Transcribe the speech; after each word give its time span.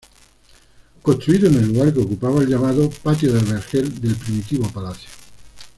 Construido 1.03 1.45
en 1.45 1.53
el 1.57 1.67
lugar 1.67 1.93
que 1.93 1.99
ocupaba 1.99 2.41
el 2.41 2.49
llamado 2.49 2.89
"Patio 2.89 3.31
del 3.33 3.45
Vergel" 3.45 4.01
del 4.01 4.15
primitivo 4.15 4.67
palacio. 4.71 5.09